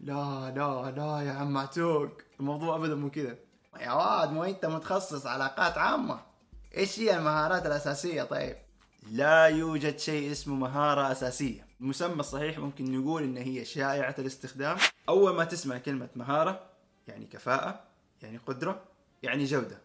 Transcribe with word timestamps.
لا 0.00 0.52
لا 0.56 0.90
لا 0.90 1.20
يا 1.20 1.32
عم 1.32 1.52
معتوق 1.52 2.10
الموضوع 2.40 2.76
ابدا 2.76 2.94
مو 2.94 3.10
كذا 3.10 3.36
يا 3.80 3.92
واد 3.92 4.32
مو 4.32 4.44
أنت 4.44 4.66
متخصص 4.66 5.26
علاقات 5.26 5.78
عامة؟ 5.78 6.20
إيش 6.76 7.00
هي 7.00 7.16
المهارات 7.16 7.66
الأساسية 7.66 8.22
طيب؟ 8.22 8.56
لا 9.10 9.46
يوجد 9.46 9.98
شيء 9.98 10.32
اسمه 10.32 10.54
مهارة 10.54 11.12
أساسية. 11.12 11.66
المسمى 11.80 12.20
الصحيح 12.20 12.58
ممكن 12.58 13.00
نقول 13.00 13.22
إن 13.22 13.36
هي 13.36 13.64
شائعة 13.64 14.14
الاستخدام. 14.18 14.76
أول 15.08 15.34
ما 15.34 15.44
تسمع 15.44 15.78
كلمة 15.78 16.08
مهارة 16.16 16.60
يعني 17.08 17.26
كفاءة 17.26 17.80
يعني 18.22 18.36
قدرة 18.36 18.82
يعني 19.22 19.44
جودة. 19.44 19.78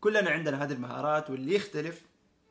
كلنا 0.00 0.30
عندنا 0.30 0.64
هذه 0.64 0.72
المهارات 0.72 1.30
واللي 1.30 1.54
يختلف 1.54 2.02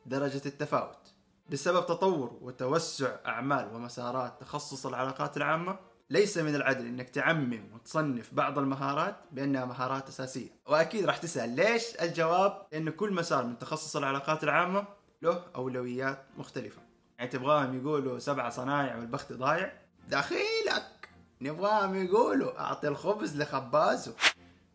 درجة 0.06 0.42
التفاوت. 0.46 1.12
بسبب 1.50 1.86
تطور 1.86 2.38
وتوسع 2.40 3.16
أعمال 3.26 3.74
ومسارات 3.74 4.40
تخصص 4.40 4.86
العلاقات 4.86 5.36
العامة 5.36 5.78
ليس 6.12 6.38
من 6.38 6.54
العدل 6.54 6.86
إنك 6.86 7.10
تعمم 7.10 7.62
وتصنف 7.74 8.34
بعض 8.34 8.58
المهارات 8.58 9.16
بأنها 9.32 9.64
مهارات 9.64 10.08
أساسية، 10.08 10.48
وأكيد 10.66 11.04
راح 11.04 11.16
تسأل 11.16 11.56
ليش؟ 11.56 11.82
الجواب 12.02 12.66
ان 12.74 12.90
كل 12.90 13.12
مسار 13.12 13.44
من 13.44 13.58
تخصص 13.58 13.96
العلاقات 13.96 14.44
العامة 14.44 14.84
له 15.22 15.44
أولويات 15.56 16.24
مختلفة. 16.36 16.82
يعني 17.18 17.30
تبغاهم 17.30 17.80
يقولوا 17.80 18.18
سبعه 18.18 18.50
صنايع 18.50 18.96
والبخت 18.96 19.32
ضايع؟ 19.32 19.72
دخيلك 20.08 21.08
نبغاهم 21.40 22.04
يقولوا 22.04 22.60
أعطي 22.60 22.88
الخبز 22.88 23.36
لخبازه. 23.42 24.14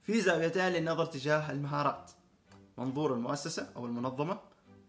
في 0.03 0.21
زاويتين 0.21 0.67
للنظر 0.67 1.05
تجاه 1.05 1.51
المهارات. 1.51 2.11
منظور 2.77 3.13
المؤسسة 3.13 3.69
أو 3.75 3.85
المنظمة 3.85 4.39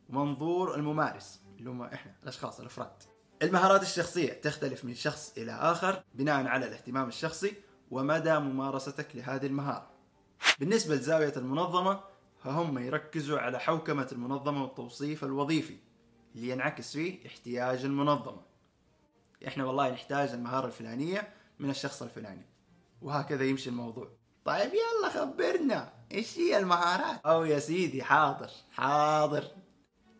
ومنظور 0.09 0.75
الممارس 0.75 1.41
اللي 1.59 1.71
هم 1.71 1.83
إحنا 1.83 2.13
الأشخاص 2.23 2.61
الأفراد. 2.61 3.03
المهارات 3.43 3.83
الشخصية 3.83 4.33
تختلف 4.33 4.85
من 4.85 4.95
شخص 4.95 5.33
إلى 5.37 5.53
آخر 5.53 6.03
بناء 6.15 6.47
على 6.47 6.67
الاهتمام 6.67 7.09
الشخصي 7.09 7.53
ومدى 7.91 8.39
ممارستك 8.39 9.07
لهذه 9.17 9.47
المهارة. 9.47 9.91
بالنسبة 10.61 10.95
لزاوية 10.95 11.33
المنظمة 11.37 12.01
فهم 12.45 12.79
يركزوا 12.79 13.39
على 13.39 13.59
حوكمة 13.61 14.09
المنظمة 14.13 14.63
والتوصيف 14.63 15.25
الوظيفي 15.25 15.77
اللي 16.35 16.49
ينعكس 16.49 16.93
فيه 16.93 17.27
احتياج 17.27 17.85
المنظمة. 17.85 18.43
إحنا 19.47 19.65
والله 19.65 19.91
نحتاج 19.91 20.29
المهارة 20.29 20.67
الفلانية 20.67 21.29
من 21.59 21.71
الشخص 21.71 22.03
الفلاني. 22.03 22.47
وهكذا 23.03 23.45
يمشي 23.45 23.71
الموضوع. 23.71 24.09
طيب 24.45 24.71
يلا 24.73 25.09
خبرنا 25.09 25.93
إيش 26.13 26.39
هي 26.39 26.59
المهارات؟ 26.59 27.21
أو 27.27 27.45
يا 27.45 27.59
سيدي 27.59 28.03
حاضر 28.03 28.51
حاضر 28.73 29.45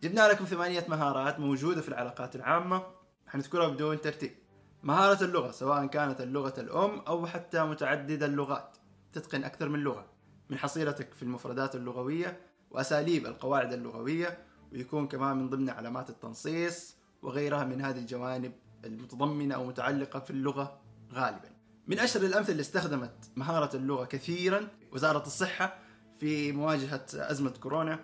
جبنا 0.03 0.29
لكم 0.29 0.45
ثمانية 0.45 0.87
مهارات 0.89 1.41
موجودة 1.41 1.81
في 1.81 1.89
العلاقات 1.89 2.37
العامة 2.37 2.99
حنذكرها 3.29 3.69
بدون 3.69 4.01
ترتيب. 4.01 4.35
مهارة 4.83 5.25
اللغة 5.25 5.51
سواء 5.51 5.87
كانت 5.87 6.21
اللغة 6.21 6.55
الأم 6.59 6.99
أو 6.99 7.27
حتى 7.27 7.63
متعدد 7.65 8.23
اللغات 8.23 8.77
تتقن 9.13 9.45
أكثر 9.45 9.69
من 9.69 9.79
لغة. 9.79 10.07
من 10.51 10.59
حصيلتك 10.59 11.15
في 11.15 11.23
المفردات 11.23 11.75
اللغوية 11.75 12.41
وأساليب 12.71 13.27
القواعد 13.27 13.73
اللغوية 13.73 14.39
ويكون 14.73 15.09
كمان 15.09 15.37
من 15.37 15.49
ضمن 15.49 15.71
علامات 15.71 16.11
التنصيص 16.11 16.97
وغيرها 17.23 17.65
من 17.65 17.81
هذه 17.81 17.99
الجوانب 17.99 18.53
المتضمنة 18.85 19.55
أو 19.55 19.65
متعلقة 19.65 20.21
في 20.21 20.31
اللغة 20.31 20.81
غالبا. 21.13 21.49
من 21.87 21.99
أشهر 21.99 22.23
الأمثلة 22.23 22.53
اللي 22.53 22.61
استخدمت 22.61 23.31
مهارة 23.37 23.77
اللغة 23.77 24.05
كثيرا 24.05 24.69
وزارة 24.93 25.23
الصحة 25.27 25.79
في 26.21 26.53
مواجهة 26.53 27.07
أزمة 27.15 27.51
كورونا 27.51 28.01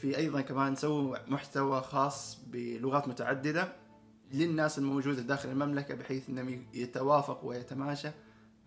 في 0.00 0.16
أيضا 0.16 0.40
كمان 0.40 0.74
سووا 0.74 1.16
محتوى 1.28 1.80
خاص 1.80 2.38
بلغات 2.46 3.08
متعددة. 3.08 3.83
للناس 4.32 4.78
الموجودة 4.78 5.22
داخل 5.22 5.48
المملكة 5.48 5.94
بحيث 5.94 6.28
أنهم 6.28 6.66
يتوافق 6.74 7.44
ويتماشى 7.44 8.08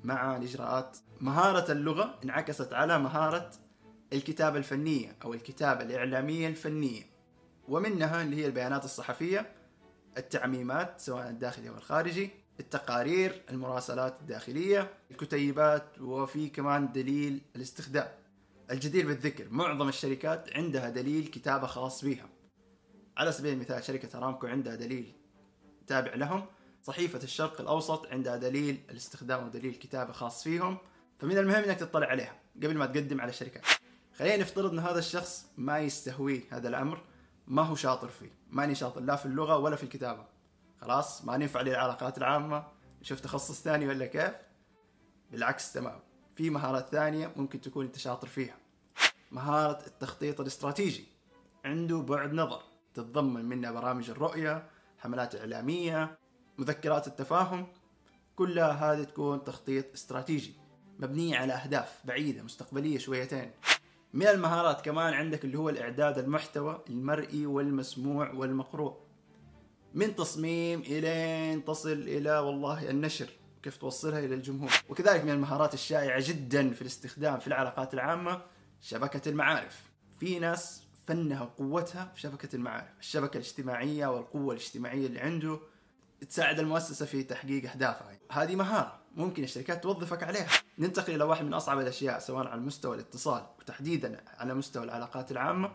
مع 0.03 0.37
الإجراءات. 0.37 0.97
مهارة 1.21 1.71
اللغة 1.71 2.19
انعكست 2.23 2.73
على 2.73 2.99
مهارة 2.99 3.51
الكتابة 4.13 4.57
الفنية 4.57 5.15
أو 5.23 5.33
الكتابة 5.33 5.81
الإعلامية 5.81 6.47
الفنية 6.47 7.03
ومنها 7.67 8.21
اللي 8.21 8.35
هي 8.35 8.45
البيانات 8.45 8.85
الصحفية 8.85 9.51
التعميمات 10.17 10.99
سواء 10.99 11.29
الداخلي 11.29 11.69
أو 11.69 11.75
الخارجي 11.75 12.29
التقارير 12.59 13.41
المراسلات 13.49 14.17
الداخلية 14.21 14.93
الكتيبات 15.11 16.01
وفي 16.01 16.49
كمان 16.49 16.91
دليل 16.91 17.41
الاستخدام. 17.55 18.07
الجدير 18.71 19.07
بالذكر 19.07 19.49
معظم 19.49 19.89
الشركات 19.89 20.49
عندها 20.55 20.89
دليل 20.89 21.27
كتابة 21.27 21.67
خاص 21.67 22.05
بها. 22.05 22.29
على 23.17 23.31
سبيل 23.31 23.53
المثال 23.53 23.83
شركة 23.83 24.17
أرامكو 24.17 24.47
عندها 24.47 24.75
دليل 24.75 25.13
تابع 25.87 26.15
لهم. 26.15 26.45
صحيفة 26.83 27.23
الشرق 27.23 27.61
الأوسط 27.61 28.07
عندها 28.07 28.37
دليل 28.37 28.83
الاستخدام 28.89 29.45
ودليل 29.45 29.75
كتابة 29.75 30.13
خاص 30.13 30.43
فيهم. 30.43 30.77
فمن 31.19 31.37
المهم 31.37 31.63
إنك 31.63 31.79
تطلع 31.79 32.07
عليها 32.07 32.35
قبل 32.57 32.77
ما 32.77 32.85
تقدم 32.85 33.21
على 33.21 33.29
الشركات 33.29 33.63
خلينا 34.17 34.37
نفترض 34.37 34.71
إن 34.71 34.79
هذا 34.79 34.99
الشخص 34.99 35.45
ما 35.57 35.79
يستهويه 35.79 36.41
هذا 36.51 36.67
الأمر. 36.67 37.03
ما 37.47 37.61
هو 37.61 37.75
شاطر 37.75 38.07
فيه. 38.07 38.31
ماني 38.49 38.75
شاطر 38.75 39.01
لا 39.01 39.15
في 39.15 39.25
اللغة 39.25 39.57
ولا 39.57 39.75
في 39.75 39.83
الكتابة. 39.83 40.25
خلاص 40.81 41.25
ما 41.25 41.37
ننفع 41.37 41.61
لي 41.61 41.71
العلاقات 41.71 42.17
العامة. 42.17 42.67
نشوف 43.01 43.19
تخصص 43.19 43.61
ثاني 43.61 43.87
ولا 43.87 44.05
كيف؟ 44.05 44.33
بالعكس 45.31 45.73
تمام. 45.73 45.99
في 46.35 46.49
مهارات 46.49 46.89
ثانية 46.89 47.33
ممكن 47.35 47.61
تكون 47.61 47.85
أنت 47.85 47.97
شاطر 47.97 48.27
فيها. 48.27 48.55
مهارة 49.31 49.87
التخطيط 49.87 50.41
الاستراتيجي. 50.41 51.07
عنده 51.65 51.97
بعد 51.97 52.33
نظر 52.33 52.61
تتضمن 52.93 53.45
منها 53.45 53.71
برامج 53.71 54.09
الرؤية 54.09 54.69
حملات 54.97 55.35
إعلامية 55.35 56.17
مذكرات 56.57 57.07
التفاهم 57.07 57.67
كلها 58.35 58.71
هذه 58.93 59.03
تكون 59.03 59.43
تخطيط 59.43 59.93
استراتيجي 59.93 60.53
مبنية 60.99 61.37
على 61.37 61.53
أهداف 61.53 62.01
بعيدة 62.05 62.43
مستقبلية 62.43 62.97
شويتين. 62.97 63.51
من 64.13 64.27
المهارات 64.27 64.81
كمان 64.81 65.13
عندك 65.13 65.45
اللي 65.45 65.57
هو 65.57 65.69
الإعداد 65.69 66.17
المحتوى 66.17 66.83
المرئي 66.89 67.45
والمسموع 67.45 68.31
والمقروء. 68.31 68.97
من 69.93 70.15
تصميم 70.15 70.79
إلين 70.79 71.65
تصل 71.65 71.91
إلى 71.91 72.39
والله 72.39 72.89
النشر 72.89 73.29
كيف 73.63 73.77
توصلها 73.77 74.19
إلى 74.19 74.35
الجمهور. 74.35 74.71
وكذلك 74.89 75.23
من 75.23 75.29
المهارات 75.29 75.73
الشائعة 75.73 76.23
جدا 76.27 76.69
في 76.73 76.81
الاستخدام 76.81 77.39
في 77.39 77.47
العلاقات 77.47 77.93
العامة 77.93 78.41
شبكة 78.81 79.29
المعارف. 79.29 79.83
في 80.19 80.39
ناس 80.39 80.86
فنها 81.07 81.41
وقوتها 81.41 82.11
في 82.15 82.21
شبكة 82.21 82.55
المعارف. 82.55 82.99
الشبكة 82.99 83.37
الاجتماعية 83.37 84.07
والقوة 84.07 84.53
الاجتماعية 84.53 85.07
اللي 85.07 85.19
عنده 85.19 85.59
تساعد 86.29 86.59
المؤسسة 86.59 87.05
في 87.05 87.23
تحقيق 87.23 87.71
أهدافها. 87.71 88.19
هذه 88.31 88.55
مهارة 88.55 88.99
ممكن 89.15 89.43
الشركات 89.43 89.83
توظفك 89.83 90.23
عليها. 90.23 90.47
ننتقل 90.79 91.15
إلى 91.15 91.23
واحد 91.23 91.45
من 91.45 91.53
أصعب 91.53 91.79
الأشياء 91.79 92.19
سواء 92.19 92.47
على 92.47 92.61
مستوى 92.61 92.95
الاتصال 92.95 93.45
وتحديدا 93.59 94.23
على 94.37 94.53
مستوى 94.53 94.83
العلاقات 94.83 95.31
العامة 95.31 95.71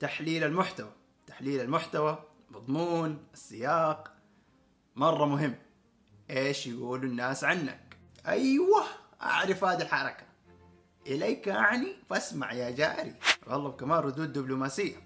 تحليل 0.00 0.44
المحتوى. 0.44 0.92
تحليل 1.26 1.60
المحتوى 1.60 2.24
مضمون 2.50 3.26
السياق 3.34 4.12
مرة 4.96 5.24
مهم. 5.24 5.54
إيش 6.30 6.66
يقولوا 6.66 7.10
الناس 7.10 7.44
عنك؟ 7.44 7.96
أيوه 8.26 8.84
أعرف 9.22 9.64
هذه 9.64 9.82
الحركة. 9.82 10.31
إليك 11.06 11.48
أعني 11.48 11.96
فاسمع 12.10 12.52
يا 12.52 12.70
جاري. 12.70 13.14
والله 13.46 13.70
كمان 13.70 13.98
ردود 13.98 14.32
دبلوماسية. 14.32 14.96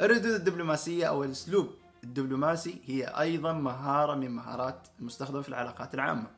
الردود 0.00 0.32
الدبلوماسية 0.32 1.06
أو 1.06 1.24
الأسلوب 1.24 1.70
الدبلوماسي 2.04 2.80
هي 2.84 3.04
أيضا 3.04 3.52
مهارة 3.52 4.14
من 4.14 4.30
مهارات 4.30 4.88
المستخدمة 5.00 5.42
في 5.42 5.48
العلاقات 5.48 5.94
العامة. 5.94 6.30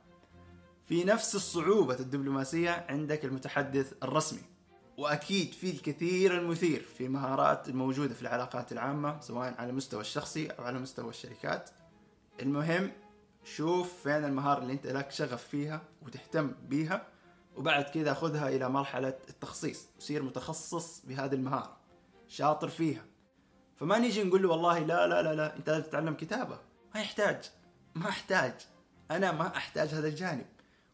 في 0.87 1.04
نفس 1.04 1.34
الصعوبة 1.34 1.94
الدبلوماسية 1.94 2.87
عندك 2.88 3.25
المتحدث 3.25 3.93
الرسمي. 4.03 4.43
وأكيد 4.97 5.53
في 5.53 5.71
الكثير 5.71 6.38
المثير 6.38 6.82
في 6.82 7.06
المهارات 7.06 7.69
الموجودة 7.69 8.15
في 8.15 8.22
العلاقات 8.22 8.72
العامة 8.72 9.21
سواء 9.21 9.54
على 9.59 9.71
المستوى 9.71 10.00
الشخصي 10.00 10.47
أو 10.47 10.65
على 10.65 10.78
مستوى 10.78 11.09
الشركات. 11.09 11.71
المهم 12.43 12.93
شوف 13.44 14.03
فين 14.03 14.25
المهارة 14.25 14.62
اللي 14.62 14.72
أنت 14.72 14.87
لك 14.87 15.10
شغف 15.10 15.44
فيها 15.44 15.82
وتهتم 16.03 16.53
بيها. 16.69 17.06
وبعد 17.59 17.84
كذا 17.84 18.15
خذها 18.15 18.49
إلى 18.49 18.69
مرحلة 18.69 19.19
التخصيص 19.28 19.89
وصير 19.99 20.22
متخصص 20.22 21.07
بهذه 21.07 21.34
المهارة 21.34 21.77
شاطر 22.28 22.69
فيها. 22.69 23.05
فما 23.77 23.99
نيجي 23.99 24.25
نقول 24.25 24.43
له 24.43 24.49
والله 24.49 24.78
لا 24.78 25.07
لا 25.07 25.22
لا 25.22 25.34
لا 25.34 25.57
أنت 25.57 25.71
لازم 25.71 25.83
تتعلم 25.83 26.15
كتابة. 26.15 26.59
ما 26.95 27.01
يحتاج 27.01 27.51
ما 27.95 28.09
أحتاج. 28.09 28.53
أنا 29.10 29.33
ما 29.33 29.57
أحتاج 29.57 29.89
هذا 29.89 30.09
الجانب. 30.09 30.47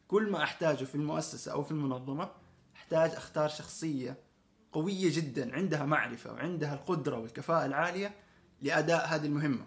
كل 0.08 0.30
ما 0.30 0.42
أحتاجه 0.42 0.84
في 0.84 0.94
المؤسسة 0.94 1.52
أو 1.52 1.62
في 1.62 1.70
المنظمة 1.70 2.30
أحتاج 2.76 3.10
أختار 3.10 3.48
شخصية 3.48 4.18
قوية 4.72 5.16
جدا 5.16 5.54
عندها 5.54 5.84
معرفة 5.84 6.32
وعندها 6.32 6.74
القدرة 6.74 7.18
والكفاءة 7.18 7.66
العالية 7.66 8.14
لأداء 8.62 9.06
هذه 9.06 9.26
المهمة. 9.26 9.66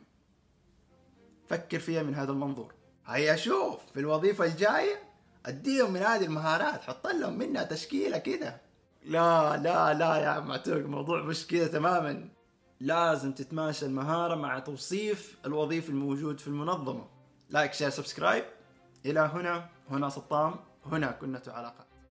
فكر 1.48 1.80
فيها 1.80 2.04
من 2.04 2.16
هذا 2.16 2.32
المنظور. 2.32 2.74
هيا 3.06 3.36
شوف 3.36 3.92
في 3.94 4.00
الوظيفة 4.00 4.46
الجاية 4.46 5.06
أديهم 5.48 5.94
من 5.94 6.00
هذه 6.02 6.26
المهارات 6.26 6.82
حط 6.82 7.08
لهم 7.08 7.38
منها 7.38 7.64
تشكيلة 7.64 8.18
كده. 8.18 8.62
لا 9.06 9.58
لا 9.58 9.94
لا 9.94 10.16
يا 10.16 10.28
عم 10.28 10.52
عتوق 10.52 10.76
الموضوع 10.76 11.24
مش 11.24 11.48
كده 11.48 11.68
تماما. 11.68 12.30
لازم 12.80 13.32
تتماشى 13.32 13.86
المهارة 13.86 14.36
مع 14.36 14.60
توصيف 14.60 15.38
الوظيفي 15.46 15.90
الموجود 15.90 16.40
في 16.40 16.48
المنظمة. 16.48 17.08
like 17.50 17.74
share 17.74 17.90
subscribe 17.90 18.44
إلى 19.06 19.20
هنا 19.20 19.70
هنا 19.90 20.10
سطام 20.10 20.56
هنا 20.86 21.12
كنة 21.12 21.42
علاقات 21.48 21.88